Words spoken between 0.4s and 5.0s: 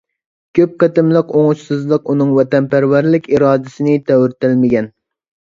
كۆپ قېتىملىق ئوڭۇشسىزلىق ئۇنىڭ ۋەتەنپەرۋەرلىك ئىرادىسىنى تەۋرىتەلمىگەن.